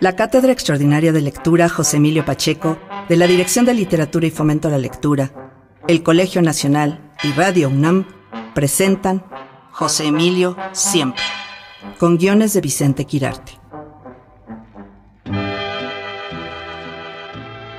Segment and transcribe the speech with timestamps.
[0.00, 4.68] La Cátedra Extraordinaria de Lectura José Emilio Pacheco, de la Dirección de Literatura y Fomento
[4.68, 5.32] a la Lectura,
[5.86, 8.06] el Colegio Nacional y Radio UNAM
[8.54, 9.24] presentan
[9.70, 11.22] José Emilio Siempre,
[11.98, 13.52] con guiones de Vicente Quirarte.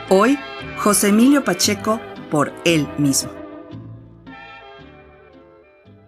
[0.09, 0.39] Hoy,
[0.77, 1.99] José Emilio Pacheco
[2.31, 3.31] por él mismo.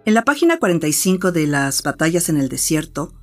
[0.06, 3.17] En la página 45 de Las batallas en el desierto,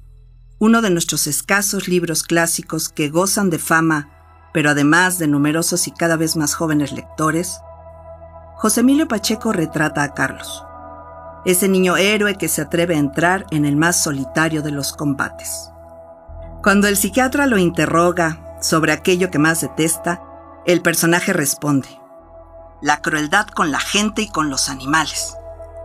[0.64, 4.08] uno de nuestros escasos libros clásicos que gozan de fama,
[4.54, 7.60] pero además de numerosos y cada vez más jóvenes lectores,
[8.56, 10.64] José Emilio Pacheco retrata a Carlos,
[11.44, 15.70] ese niño héroe que se atreve a entrar en el más solitario de los combates.
[16.62, 20.22] Cuando el psiquiatra lo interroga sobre aquello que más detesta,
[20.64, 21.90] el personaje responde,
[22.80, 25.36] la crueldad con la gente y con los animales,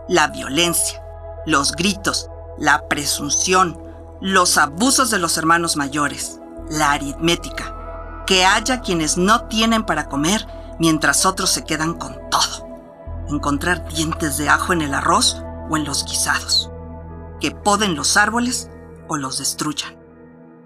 [0.08, 1.02] la violencia,
[1.44, 3.89] los gritos, la presunción,
[4.20, 10.46] los abusos de los hermanos mayores, la aritmética, que haya quienes no tienen para comer
[10.78, 12.68] mientras otros se quedan con todo,
[13.30, 16.70] encontrar dientes de ajo en el arroz o en los guisados,
[17.40, 18.68] que poden los árboles
[19.08, 19.96] o los destruyan,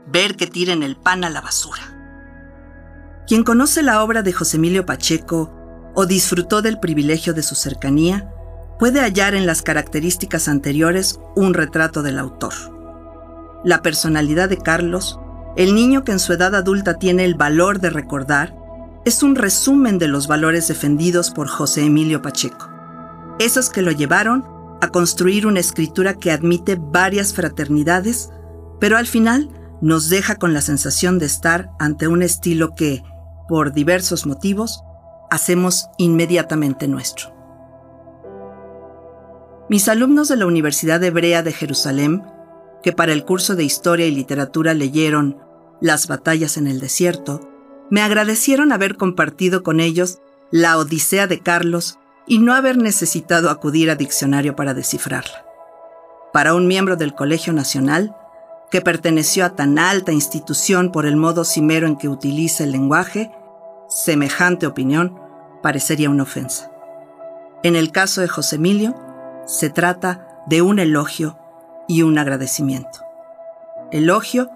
[0.06, 1.82] ver que tiren el pan a la basura.
[3.28, 5.52] Quien conoce la obra de José Emilio Pacheco
[5.94, 8.32] o disfrutó del privilegio de su cercanía,
[8.80, 12.73] puede hallar en las características anteriores un retrato del autor
[13.64, 15.18] la personalidad de Carlos,
[15.56, 18.56] el niño que en su edad adulta tiene el valor de recordar,
[19.04, 22.70] es un resumen de los valores defendidos por José Emilio Pacheco,
[23.38, 24.44] esos que lo llevaron
[24.80, 28.30] a construir una escritura que admite varias fraternidades,
[28.80, 33.02] pero al final nos deja con la sensación de estar ante un estilo que,
[33.48, 34.82] por diversos motivos,
[35.30, 37.34] hacemos inmediatamente nuestro.
[39.68, 42.22] Mis alumnos de la Universidad Hebrea de Jerusalén
[42.84, 45.38] que para el curso de Historia y Literatura leyeron
[45.80, 47.40] Las batallas en el desierto,
[47.90, 53.90] me agradecieron haber compartido con ellos la Odisea de Carlos y no haber necesitado acudir
[53.90, 55.46] a diccionario para descifrarla.
[56.34, 58.14] Para un miembro del Colegio Nacional,
[58.70, 63.30] que perteneció a tan alta institución por el modo cimero en que utiliza el lenguaje,
[63.88, 65.18] semejante opinión
[65.62, 66.70] parecería una ofensa.
[67.62, 68.94] En el caso de José Emilio,
[69.46, 71.38] se trata de un elogio
[71.88, 73.00] y un agradecimiento.
[73.90, 74.50] Elogio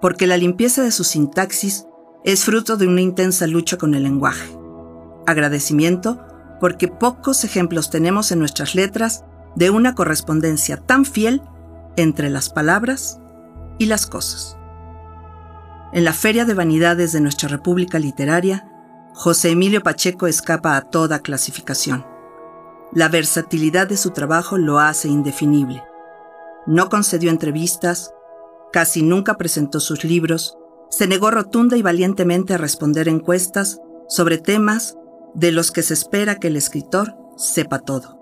[0.00, 1.86] porque la limpieza de su sintaxis
[2.24, 4.56] es fruto de una intensa lucha con el lenguaje.
[5.26, 6.20] Agradecimiento
[6.60, 9.24] porque pocos ejemplos tenemos en nuestras letras
[9.56, 11.42] de una correspondencia tan fiel
[11.96, 13.20] entre las palabras
[13.78, 14.56] y las cosas.
[15.92, 18.68] En la Feria de Vanidades de nuestra República Literaria,
[19.14, 22.04] José Emilio Pacheco escapa a toda clasificación.
[22.92, 25.84] La versatilidad de su trabajo lo hace indefinible.
[26.66, 28.12] No concedió entrevistas,
[28.72, 30.56] casi nunca presentó sus libros,
[30.90, 34.96] se negó rotunda y valientemente a responder encuestas sobre temas
[35.34, 38.20] de los que se espera que el escritor sepa todo.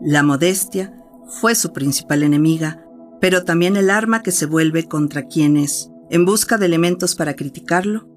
[0.00, 0.94] La modestia
[1.26, 2.84] fue su principal enemiga,
[3.20, 8.08] pero también el arma que se vuelve contra quienes, en busca de elementos para criticarlo,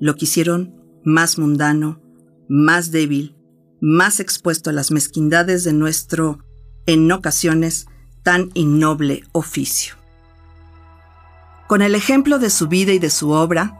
[0.00, 0.74] lo quisieron
[1.04, 2.02] más mundano,
[2.48, 3.36] más débil,
[3.80, 6.38] más expuesto a las mezquindades de nuestro,
[6.86, 7.86] en ocasiones,
[8.26, 9.94] tan innoble oficio.
[11.68, 13.78] Con el ejemplo de su vida y de su obra,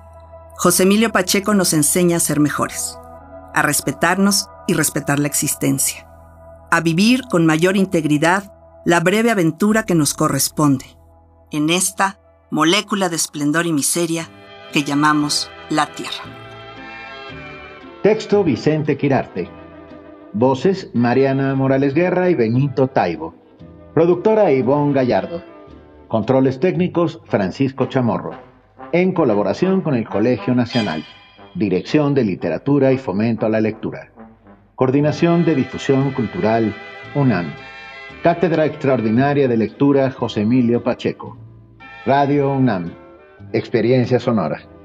[0.57, 2.97] José Emilio Pacheco nos enseña a ser mejores,
[3.55, 6.07] a respetarnos y respetar la existencia,
[6.71, 8.53] a vivir con mayor integridad
[8.85, 10.97] la breve aventura que nos corresponde,
[11.51, 12.21] en esta
[12.53, 14.29] molécula de esplendor y miseria
[14.73, 16.23] que llamamos la Tierra.
[18.05, 19.51] Texto Vicente Quirarte.
[20.35, 23.46] Voces Mariana Morales Guerra y Benito Taibo.
[23.97, 25.43] Productora Ivonne Gallardo.
[26.09, 28.33] Controles técnicos Francisco Chamorro.
[28.93, 31.03] En colaboración con el Colegio Nacional.
[31.55, 34.13] Dirección de Literatura y Fomento a la Lectura.
[34.75, 36.75] Coordinación de Difusión Cultural
[37.15, 37.55] UNAM.
[38.23, 41.39] Cátedra Extraordinaria de Lectura José Emilio Pacheco.
[42.05, 42.93] Radio UNAM.
[43.55, 44.76] Experiencia Sonora.